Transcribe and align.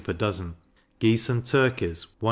per 0.03 0.13
dozen; 0.13 0.55
geese 0.99 1.29
and 1.29 1.45
turkies 1.45 2.05
1s. 2.07 2.11